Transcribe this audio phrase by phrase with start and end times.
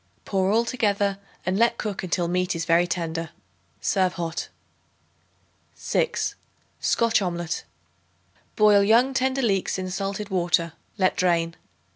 [0.25, 3.29] Pour all together and let cook until meat is very tender.
[3.81, 4.49] Serve hot.
[5.75, 6.33] 6.
[6.79, 7.65] Scotch Omelet.
[8.55, 11.55] Boil young tender leeks in salted water; let drain.